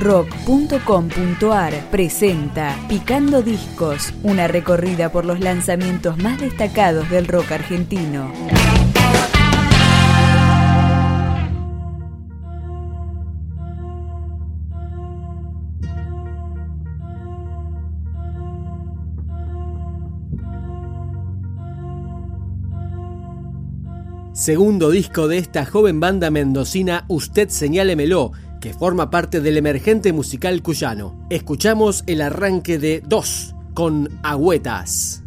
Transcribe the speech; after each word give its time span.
rock.com.ar 0.00 1.74
presenta 1.90 2.74
Picando 2.88 3.42
Discos, 3.42 4.14
una 4.22 4.48
recorrida 4.48 5.12
por 5.12 5.26
los 5.26 5.40
lanzamientos 5.40 6.16
más 6.16 6.40
destacados 6.40 7.10
del 7.10 7.28
rock 7.28 7.52
argentino. 7.52 8.32
Segundo 24.32 24.88
disco 24.88 25.28
de 25.28 25.36
esta 25.36 25.66
joven 25.66 26.00
banda 26.00 26.30
mendocina 26.30 27.04
Usted 27.08 27.50
Señálemelo, 27.50 28.32
que 28.60 28.74
forma 28.74 29.10
parte 29.10 29.40
del 29.40 29.56
emergente 29.56 30.12
musical 30.12 30.62
cuyano. 30.62 31.26
Escuchamos 31.30 32.04
el 32.06 32.22
arranque 32.22 32.78
de 32.78 33.02
Dos 33.06 33.54
con 33.74 34.08
Agüetas. 34.22 35.19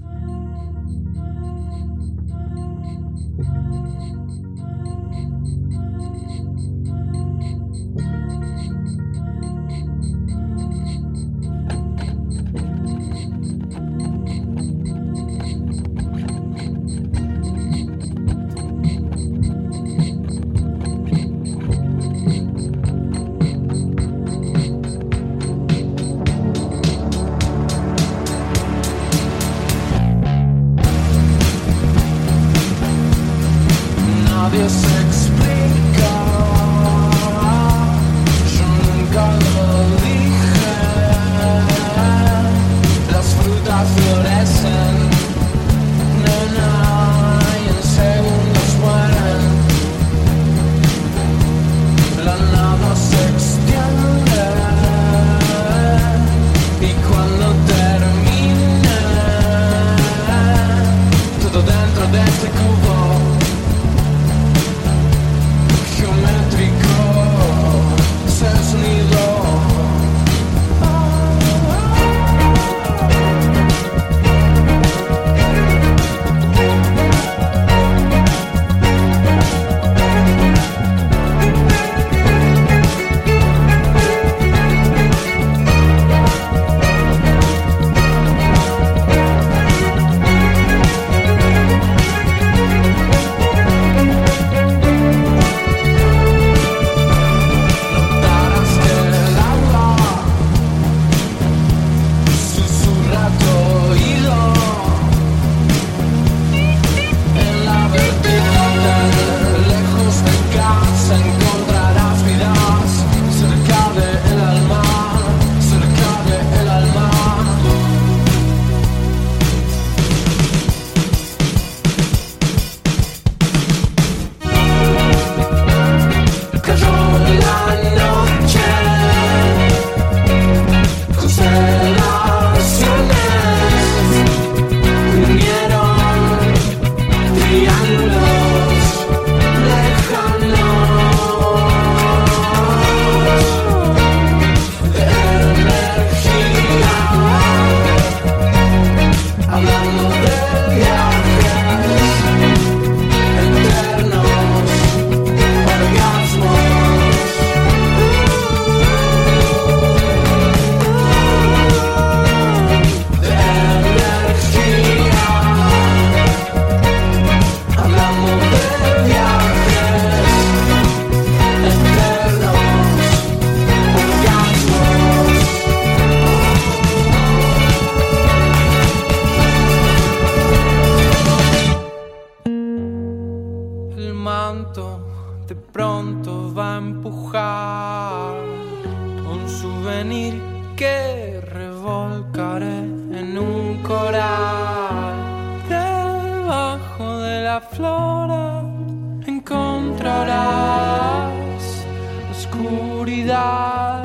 Oscuridad, 203.24 204.04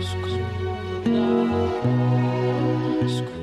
oscuridad. 0.00 0.78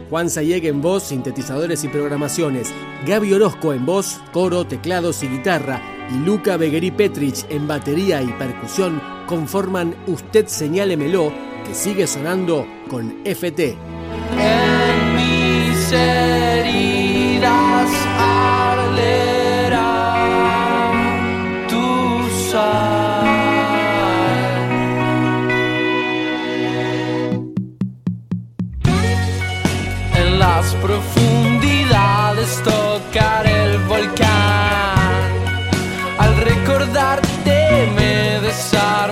Juan 0.09 0.29
Sayeg 0.29 0.66
en 0.66 0.81
voz, 0.81 1.03
sintetizadores 1.03 1.84
y 1.84 1.88
programaciones, 1.89 2.73
Gaby 3.05 3.34
Orozco 3.34 3.73
en 3.73 3.85
voz, 3.85 4.19
coro, 4.31 4.66
teclados 4.66 5.23
y 5.23 5.28
guitarra, 5.28 5.81
y 6.09 6.25
Luca 6.25 6.58
Beguerí 6.58 6.91
Petrich 6.91 7.46
en 7.49 7.67
batería 7.67 8.22
y 8.22 8.28
percusión 8.28 9.02
conforman 9.28 9.96
Usted 10.08 10.47
Señálemelo, 10.47 11.34
que 11.66 11.73
sigue 11.73 12.08
sonando 12.08 12.66
con 12.90 13.16
FT. 13.25 13.78
heridas 15.85 16.94
las 30.55 30.73
profundidades 30.75 32.63
tocar 32.63 33.46
el 33.46 33.78
volcán. 33.79 35.34
Al 36.17 36.37
recordarte 36.37 37.91
me 37.93 38.40
desarmarás. 38.40 39.04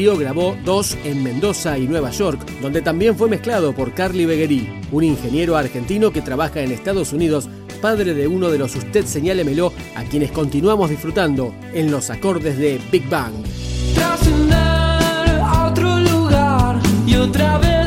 Grabó 0.00 0.56
dos 0.64 0.96
en 1.04 1.22
Mendoza 1.22 1.76
y 1.76 1.86
Nueva 1.86 2.10
York, 2.10 2.40
donde 2.62 2.80
también 2.80 3.16
fue 3.16 3.28
mezclado 3.28 3.74
por 3.74 3.92
Carly 3.92 4.24
Beguerí, 4.24 4.66
un 4.90 5.04
ingeniero 5.04 5.58
argentino 5.58 6.10
que 6.10 6.22
trabaja 6.22 6.62
en 6.62 6.72
Estados 6.72 7.12
Unidos, 7.12 7.50
padre 7.82 8.14
de 8.14 8.26
uno 8.26 8.48
de 8.48 8.58
los 8.58 8.74
Usted 8.76 9.04
Señálemelo, 9.04 9.74
a 9.94 10.04
quienes 10.04 10.32
continuamos 10.32 10.88
disfrutando 10.88 11.54
en 11.74 11.90
los 11.90 12.08
acordes 12.08 12.56
de 12.56 12.80
Big 12.90 13.06
Bang. 13.10 13.34
A 14.62 15.68
otro 15.70 15.98
lugar 15.98 16.80
y 17.06 17.16
otra 17.16 17.58
vez 17.58 17.79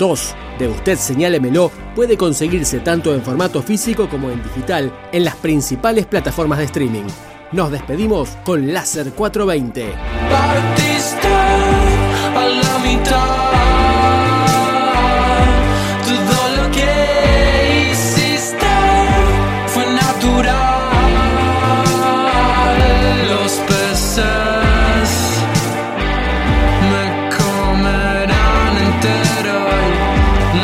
2 0.00 0.34
de 0.58 0.68
Usted 0.68 0.96
Señálemelo 0.96 1.70
puede 1.94 2.16
conseguirse 2.16 2.80
tanto 2.80 3.14
en 3.14 3.22
formato 3.22 3.62
físico 3.62 4.08
como 4.08 4.30
en 4.30 4.42
digital 4.42 4.92
en 5.12 5.24
las 5.24 5.36
principales 5.36 6.06
plataformas 6.06 6.58
de 6.58 6.64
streaming. 6.64 7.04
Nos 7.52 7.70
despedimos 7.70 8.30
con 8.44 8.72
Láser 8.72 9.12
420. 9.12 9.92
Partiste 10.30 11.28
a 11.28 12.48
la 12.48 12.78
mitad. 12.78 13.49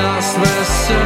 Lost 0.03 0.39
my 0.39 0.63
soul. 0.65 1.06